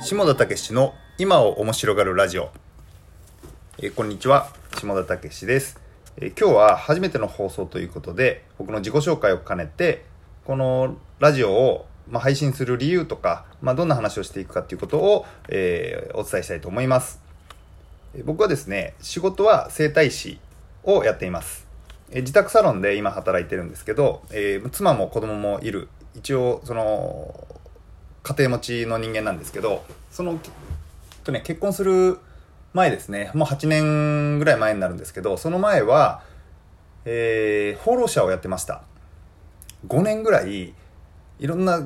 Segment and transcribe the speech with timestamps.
[0.00, 2.50] 下田武史の今を面白がるラジオ、
[3.82, 4.48] えこんにちは。
[4.74, 5.78] 下田武史です、
[6.16, 10.06] え今日は初めての放送ということで僕の自己紹介を兼ねて
[10.46, 17.20] このラジオを、まあ、配信する理由とか、まあ、どんな話をしていくかということを、えーお伝えしたいと思います。
[18.24, 20.40] 僕はですね仕事は整体師
[20.82, 21.69] をやっています。
[22.12, 25.88] え自宅サロンで今働いてるんですけど、えー妻も子供もいる。
[26.16, 27.46] 一応その
[28.22, 30.38] 家庭持ちの人間なんですけどその
[31.22, 32.18] とね結婚する
[32.72, 33.30] 前ですね。
[33.34, 36.22] もう8年ぐらい前になるんですけどその前は、
[37.04, 38.82] えー放浪者をやってました。
[39.86, 40.74] 5年ぐらい
[41.38, 41.80] いろんな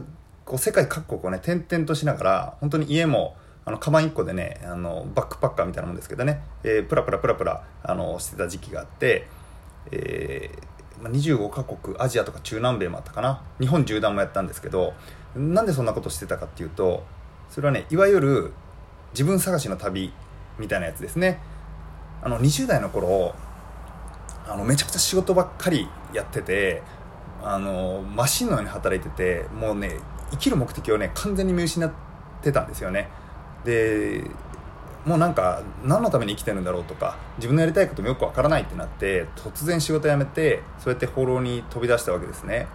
[0.44, 9.26] こう世界各国をね転々としながら本当に家もあのカバン1個でねあのバックパッカーみたいなもんですけどね、えープラプラプラプラあのしてた時期があって、
[9.90, 10.64] えー
[11.02, 13.42] 25カ国アジアとか中南米もあったかな。
[13.60, 14.94] 日本縦断もやったんですけど
[15.36, 17.04] なんでそんなことしてたかっていうと
[17.50, 18.52] それはねいわゆる
[19.12, 20.12] 自分探しの旅
[20.58, 21.40] みたいなやつですね。
[22.22, 23.34] あの20代の頃
[24.46, 26.82] あのめちゃくちゃ仕事ばっかりやってて
[27.42, 29.98] あのマシンのように働いててもうね
[30.30, 31.92] 生きる目的をね完全に見失っ
[32.40, 33.08] てたんですよね。
[33.64, 34.24] で
[35.04, 42.66] もうなんか何のために生きてるんだろうとか自分のやりたいこともよくわからないってなって突然仕事辞めてそうやって放浪に飛び出したわけですね。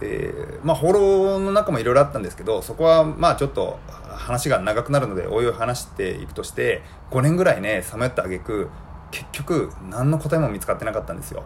[0.00, 0.32] で
[0.62, 8.68] まあ放浪の中もいろいろあったんですけどそこはまあちょっと話が長くなるのでおいおい話していくとして5年ぐらいねさまよった挙句
[9.10, 11.44] 結局何の答えも見つかってなかったんですよ。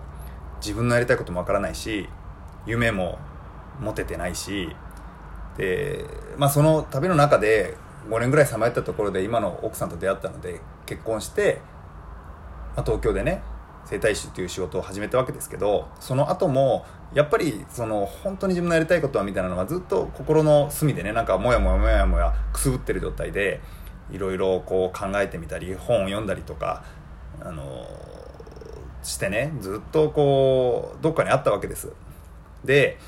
[0.61, 2.08] 自分のやりたいこともわからないし
[2.67, 3.19] 夢も
[3.81, 4.75] 持ててないし。
[5.56, 6.05] で
[6.36, 7.77] まあその旅の中で
[8.08, 11.60] 5年ぐらいさまよったところで今の奥さんと出会ったので結婚して、
[12.76, 13.42] まあ、東京でね
[13.84, 23.60] 整体師っていう仕事を始めたわけですけどその後もやっぱりその本当に自分のやりたいことはみたいなのはずっと心の隅でねなんかモヤモヤモヤモヤくすぶってる状態で
[24.12, 26.84] いろいろこう考えてみたり本を読んだりとか
[27.40, 27.86] あの
[29.02, 31.92] してねずっとこうどっかにあったわけです。
[32.64, 32.98] で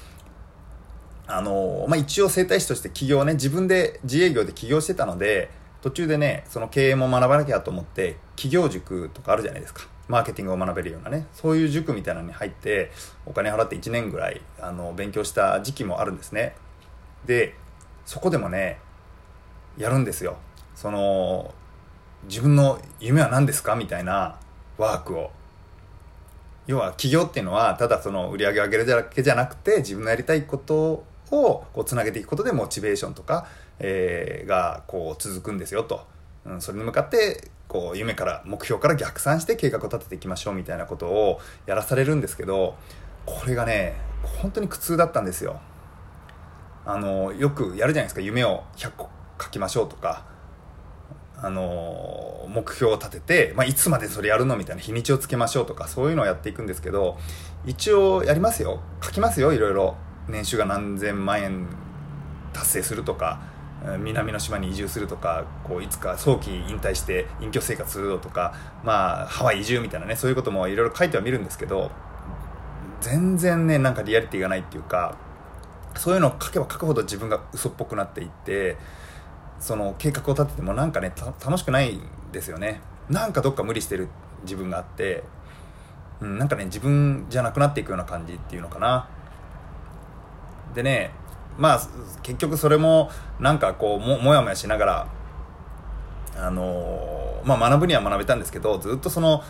[1.27, 5.50] あのまあ、一応整体師として起業ね自分で自営業で起業してたので
[5.81, 9.88] 途中でねその経営も学ばなきゃと思って起業塾とかあるじゃないですか。
[10.09, 11.27] マーケティングを学べるようなね。
[11.32, 12.91] そういう塾みたいなのに入って
[13.25, 16.55] お金払って1年ぐらいあの勉強した時期もあるんですね。
[17.25, 17.55] で
[18.05, 18.78] そこでもね
[19.78, 20.37] やるんですよ。
[20.75, 21.55] その
[22.25, 23.77] 自分の夢は何ですか？
[23.77, 24.38] みたいな
[24.77, 25.31] ワークを。
[26.66, 33.47] 要は起業っていうのはただその売り上げを上げるだけじゃなくて自分のやりたいことをこうつなげていくことでモチベーションとか、
[33.78, 36.06] えーがこう続くんですよと、
[36.44, 42.76] うん、それに向かってこう夢から目標から逆算して計画を立てていきましょうみたいなことをやらされるんですけど
[43.25, 43.94] これがね
[44.41, 45.60] 本当に苦痛だったんですよ。
[46.84, 48.20] あのよくやるじゃないですか。
[48.20, 49.09] 夢を100個
[49.41, 50.31] 書きましょうとか。
[51.44, 57.19] あの目標を立てて、まあ、いつまでそれやるのみたいな日にちをつけましょうとかそういうのをやっていくんですけど
[57.66, 58.81] 一応やりますよ。
[59.03, 59.97] 書きますよいろいろ。
[60.28, 61.66] 年収が何千万円
[62.53, 63.41] 達成するとか
[63.99, 71.91] 南の島に移住するとかこういつか早期引退して隠居生活するとか、まあ、ハワイ移住みたいなねそういうこともいろいろ書いてはみるんですけど
[73.00, 75.16] 全然ねなんかリアリティがないっていうか
[75.97, 78.77] そういうのを書けば書くほど自分が嘘っぽくなっていって
[79.59, 81.12] その計画を立ててもなんかね
[81.44, 82.81] 楽しくないんですよね。
[83.09, 84.09] なんかどっか無理してる
[84.43, 85.22] 自分があって、
[86.21, 89.09] うん、なんかね自分じゃなくなっていくような感じっていうのかな。
[90.75, 91.12] でね
[91.59, 91.81] まあ
[92.22, 93.10] 結局それも
[93.41, 95.09] なんかこうももやもやしながら
[96.37, 99.43] あのまあ学ぶには学べたんですけどずっとその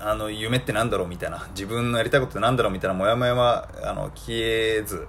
[0.00, 5.06] あの夢ってなんだろうみたいな自分のやりたいことってなんだろうみたいなモヤモヤはあの消えず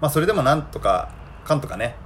[0.00, 1.12] まあそれでもなんとか
[1.44, 1.96] かんとかね、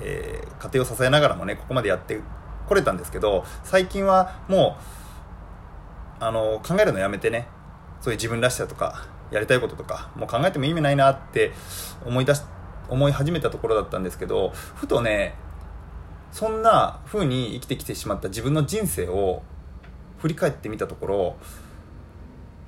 [0.00, 2.20] えー家庭を支えながらもねここまでやって
[2.68, 4.76] これたんですけど最近はも
[6.20, 7.48] うあの考えるのやめてね
[8.00, 11.52] そういう自分らしさとかやりたいこととかもう考えても意味ないなって
[12.04, 12.42] 思い出し
[12.88, 15.34] 思い始めたところだったんですけどふとね
[16.30, 19.42] そんな風に生きてきてしまった自分の人生を
[20.18, 21.36] 振り返ってみたところ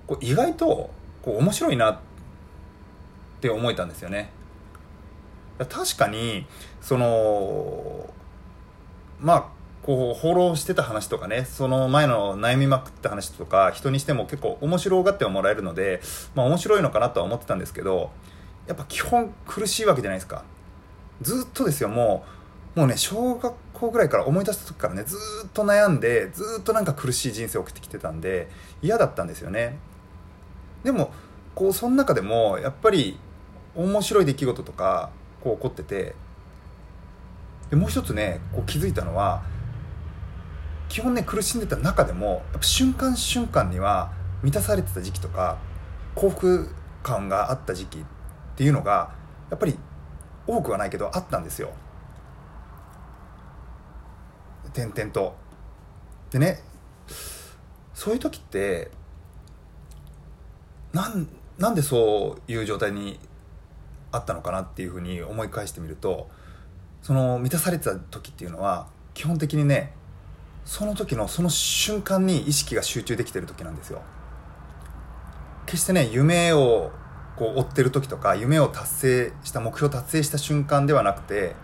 [0.07, 0.91] こう意外と
[1.23, 1.99] こう面白いなっ
[3.41, 4.31] て思えたんですよね。
[5.59, 6.47] 確かに
[6.81, 8.13] その
[9.21, 9.49] まあ
[9.85, 16.01] こう放浪してた話とかねその前の悩みまくった話とか人にしても結構面白がってはもらえるので
[16.35, 18.11] まあ面白いのかなとは思ってたんですけど
[18.67, 20.43] やっぱ基本苦しいわけじゃないですか。
[21.21, 22.25] ずっとですよも
[22.75, 25.17] うもうね小学校ぐらいから思い出した時からねず
[25.47, 28.49] っと悩んでずっとなんか苦しい人生を送ってきてたんで
[28.81, 29.79] 嫌だったんですよね。
[30.83, 31.13] でも
[31.55, 33.19] こうその中でもやっぱり
[33.77, 35.11] 面白い出来事とか
[35.43, 36.15] こう起こってて
[37.69, 39.43] でもう一つねこう気づいたのは
[40.89, 45.59] 基本ね苦しんでた中でもやっぱ瞬間瞬間には満たされてた時期とか
[46.15, 48.03] 幸福感があった時期っ
[48.57, 49.13] ていうのが
[49.51, 49.79] やっぱり
[50.47, 51.71] 多くはないけどあったんですよ。
[54.73, 55.37] 点々と。
[56.31, 56.61] でね
[57.95, 58.91] そういう時って
[60.93, 61.29] なん
[61.59, 63.21] なんでそういう状態に
[64.11, 66.29] あったのかなっていうふうに思い返してみると
[67.03, 69.93] その満たされてた時っていうのは基本的にね
[70.65, 74.03] その時のその瞬間に意識が集中できてる時なんですよ。
[75.67, 76.91] 決してね夢を
[77.37, 81.55] こう追ってる時とか夢を達成した目標達成した瞬間ではなくて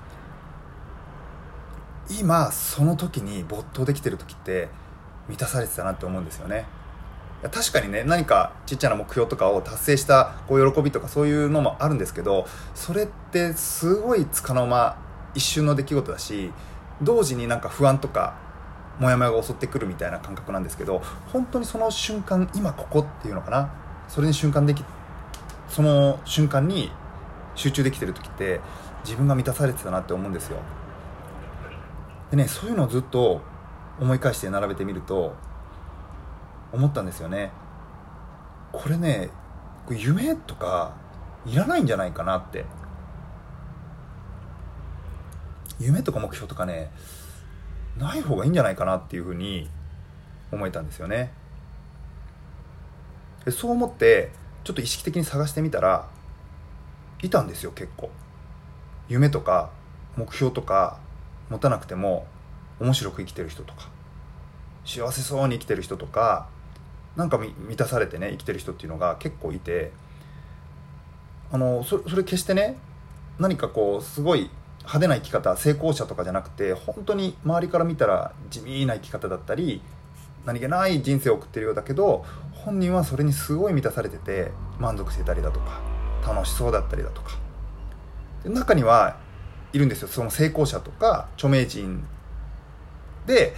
[2.11, 4.69] 今その時に没頭できてる時って
[5.29, 6.67] 満たされてたなって思うんですよね。
[7.43, 14.99] 確かにね何かちっちゃな目標とかを達成したこう喜びとかそういうのもあるんですけどそれってすごいつかの間
[15.35, 16.53] 一瞬の出来事だし
[17.00, 18.35] 同時になんか不安とか
[19.00, 21.02] モヤモヤが襲ってくるみたいな感覚なんですけど
[21.32, 23.73] 本当にその瞬間今ここっていうのかな？
[24.08, 24.85] それに瞬間でき
[25.69, 26.93] その瞬間に
[27.55, 28.61] 集中できてる時って
[29.05, 30.58] 自分が満たされてたなって思うんですよ。
[32.31, 33.41] でねそういうのをずっと
[33.99, 35.35] 思い返して並べてみると
[36.73, 37.50] 思ったんですよね。
[38.73, 39.31] これね
[39.91, 40.93] 夢とか
[41.46, 42.67] いらないんじゃないかなって。
[45.79, 46.93] 夢とか目標とかね
[48.00, 49.69] ない方がいいんじゃないかなっていうふうに
[50.50, 51.32] 思えたんですよね。
[53.44, 54.32] でそう思って
[54.64, 56.08] ちょっと意識的に探してみたら
[57.23, 58.11] いたんですよ結構。
[59.08, 59.70] 夢とか
[60.17, 60.99] 目標とか
[61.49, 62.26] 持たなくても
[62.81, 63.88] 面白く生きてる人とか
[64.85, 66.49] 幸せそうに生きてる人とか
[67.17, 69.91] なんか満たされてね生きてる人っていうのが結構いて
[71.53, 72.76] あのそそれ決してね
[73.38, 74.49] 何かこうすごい
[74.90, 79.82] 派手な生き方成功者とかじゃなくて本当に周りから見たら地味な生き方だったり
[80.44, 84.50] 何気ない人生を送ってるようだけど本人はそれにすごい満たされてて
[84.81, 85.81] 満足してたりだとか
[86.26, 87.38] 楽しそうだったりだとか。
[88.42, 89.16] で中には
[89.72, 90.08] いるんですよ。
[90.08, 92.04] その成功者とか著名人
[93.26, 93.54] で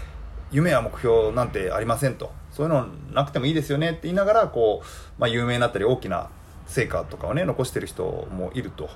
[0.51, 2.31] 夢や目標なんてありませんと。
[2.51, 4.87] そういうのなくてもいいですよねって言いながらこう、
[5.19, 6.29] まあ、有名になったり大きな
[6.67, 8.91] 成果とかをね残してる人もいると。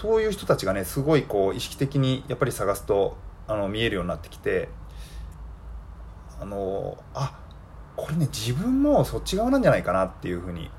[0.00, 3.16] そういう人たちがねすごいこう意識的にやっぱり探すと
[3.48, 4.68] あの見えるようになってきて
[6.40, 7.36] あのあ
[7.96, 10.70] これね自分もそっち側なんじゃないかなっていうふうに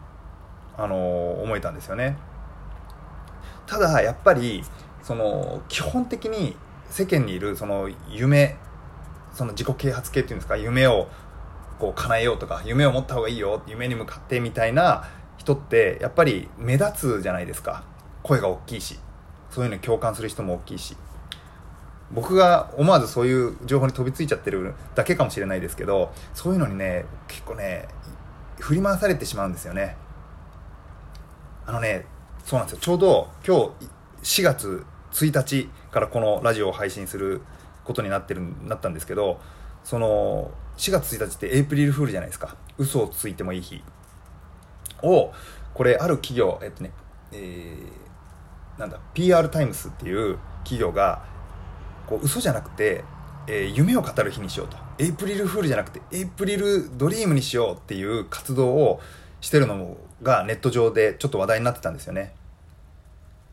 [0.77, 2.15] あの思えたんですよね。
[3.67, 4.63] ただやっぱり
[5.03, 6.55] その基本的に
[6.89, 8.55] 世間にいるその夢
[9.33, 11.09] その自己啓発系っていうんですか夢を
[11.77, 17.83] こう叶えようとか夢を持った方がいいよ夢に向かってみたいな人ってやっぱり目立つじゃないですか。
[18.23, 18.97] 声が大きいし。
[19.49, 20.95] そういうのに共感する人も大きいし
[22.11, 27.87] 僕が思わずそういう情報に飛びついちゃってるだけかもしれないですけどそういうのにね結構ね
[28.59, 29.95] 振り回されてしまうんですよね。
[31.65, 32.05] あのね
[32.43, 32.79] そうなんですよ。
[32.81, 33.73] ちょうど今
[34.23, 37.41] 日4月1日からこのラジオを配信する
[37.83, 39.39] ことになってるなったんですけど
[39.83, 42.55] その4月1日ってエイプリルフールじゃないですか。
[42.77, 43.83] 嘘をついてもいい日
[45.03, 45.31] を
[45.73, 46.91] これある企業えっとね
[47.31, 48.08] えー、
[48.79, 51.21] なんだ PR タイムスっていう企業が
[52.07, 53.03] こう嘘じゃなくて、
[53.45, 54.77] えー、夢を語る日にしようと。
[54.97, 59.01] エイプリルフールじゃなくてエイプリルドリームにしようっていう活動を
[59.41, 62.33] してるのがネット上でちょっと話題になってたんですよね。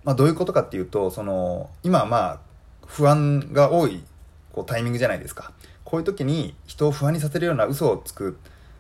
[0.05, 2.39] まあ、どういうことかっていうとその今まあ
[2.87, 4.05] 不安が多い
[4.53, 5.53] こうタイミングじゃないですか。
[5.85, 8.39] こういう時に人を不安にさせるような嘘をつく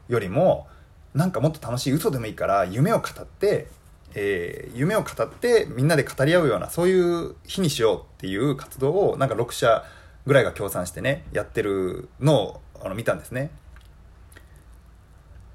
[0.09, 0.69] よりも
[1.15, 3.69] なんかもっと楽しい嘘でもいいから夢を語って、
[4.19, 9.85] えー、夢を語ってみんなで語り合うようなそういう日にしようっていう活動をなんか6社
[10.27, 13.51] ぐらいが協賛してねやってるのをあの見たんですね。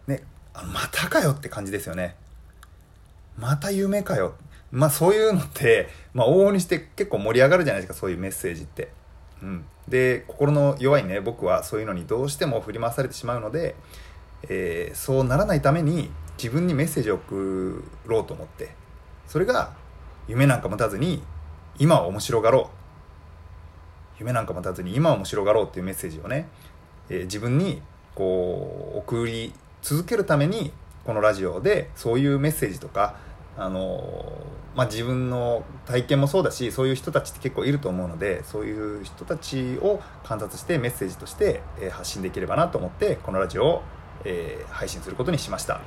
[0.07, 2.15] ねあまたかよって感じですよね。
[3.37, 4.35] また夢かよ。
[4.71, 8.89] まあそういうのって、まあ往々にして結構盛り上がるじゃないですか、そういうメッセージって。
[9.41, 9.65] うん。
[9.87, 13.75] で、心の弱いね、僕はそういうのにどうしても振り回されてしまうので、
[14.43, 16.09] えー、そうならないために
[16.41, 18.71] 自分にメッセージを送ろうと思って、
[19.27, 19.73] それが
[20.27, 21.21] 夢なんか持たずに
[21.77, 22.81] 今は面白がろう。
[24.21, 26.47] 夢なんか持たずに今は面白がろうっていうメッセージをね、
[27.09, 27.81] えー、自分に
[28.13, 30.71] こう送り続けるために
[31.05, 33.15] このラジオでそういうメッセージとか
[33.57, 34.45] あの
[34.75, 43.81] まあ、自分の体験もそうだしそういう人たちって結構いると思うのでそういう人たちを観察してメッセージとして、え発信できればなと思ってこのラジオを、
[44.23, 45.81] えー、配信することにしました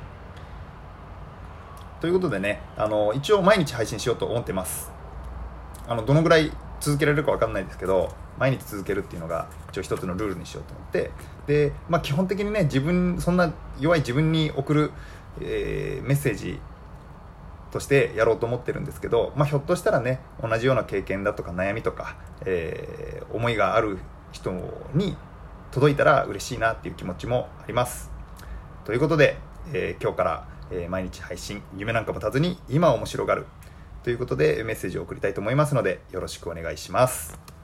[2.05, 4.91] ということでねあの一応毎日配信しようと思ってます。
[5.87, 11.09] あのどのぐらい続けられるか分かんないですけど毎日続けるっていうのが一応一つのルールにしようと思って。
[11.47, 14.91] で、まあ、基本的にね自分そんな弱い自分に送る、
[15.41, 16.59] えー、メッセージ
[17.71, 23.97] としてやろうと思ってるんですけど、まあ、ひょっとしたらね同じような経験だとか悩みとか、えー、思いがある
[24.31, 24.51] 人
[24.93, 25.17] に
[25.71, 28.11] 届いたら嬉しいなっていう気持ちもあります。
[28.83, 29.37] ということで、
[29.73, 33.45] えー、今日から、え毎日配信夢なんか持たずに今面白がる
[34.03, 37.54] ということでメッセージを送りたいと思いますのでよろしくお願いします。